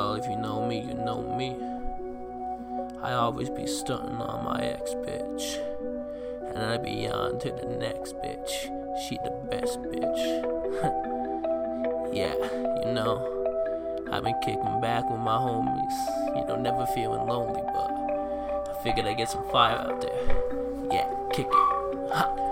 [0.00, 1.54] Well, if you know me, you know me.
[3.02, 5.58] I always be stunting on my ex bitch.
[6.54, 8.50] And I be on to the next bitch.
[9.02, 10.22] She the best bitch.
[12.14, 12.32] yeah,
[12.82, 13.20] you know.
[14.10, 16.34] I've been kicking back with my homies.
[16.34, 20.90] You know, never feeling lonely, but I figured I'd get some fire out there.
[20.90, 22.12] Yeah, kick it.
[22.14, 22.49] Ha,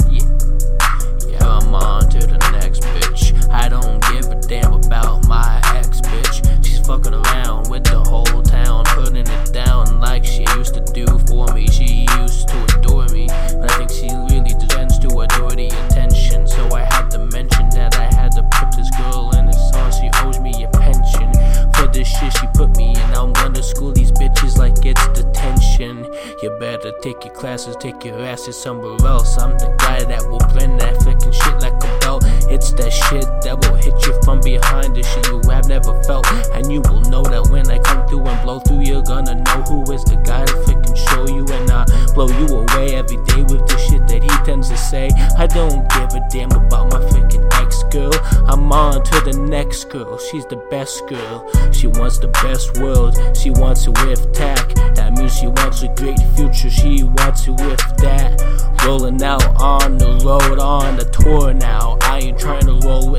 [27.02, 29.38] take your classes, take your asses somewhere else.
[29.38, 32.24] I'm the guy that will blend that fucking shit like a belt.
[32.50, 34.96] It's that shit that will hit you from behind.
[34.96, 38.26] The shit you have never felt, and you will know that when I come through
[38.26, 41.70] and blow through, you're gonna know who is the guy that fucking show you and
[41.70, 45.10] I blow you away every day with the shit that he tends to say.
[45.38, 48.12] I don't give a damn about my freaking ex girl.
[48.46, 50.18] I'm on to the next girl.
[50.18, 51.46] She's the best girl.
[51.72, 53.14] She wants the best world.
[53.36, 54.87] She wants it with Takk.
[55.26, 56.70] She wants a great future.
[56.70, 58.40] She wants it with that.
[58.86, 61.98] Rolling out on the road on the tour now.
[62.02, 63.10] I ain't trying to roll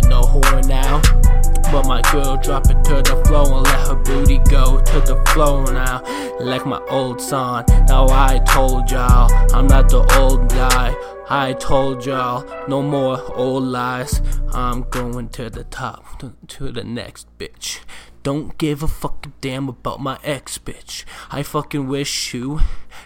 [1.71, 5.23] But my girl drop it to the floor and let her booty go to the
[5.27, 6.01] floor now.
[6.39, 7.65] Like my old song.
[7.87, 10.95] Now I told y'all I'm not the old guy.
[11.29, 14.19] I told y'all no more old lies.
[14.51, 17.81] I'm going to the top, to, the next bitch.
[18.23, 21.05] Don't give a fucking damn about my ex bitch.
[21.29, 22.61] I fucking wish you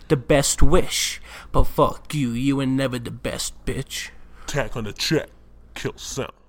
[0.07, 1.21] the best wish.
[1.51, 4.11] But fuck you, you ain't never the best bitch.
[4.43, 5.27] Attack on the track.
[5.75, 6.42] KILLsound.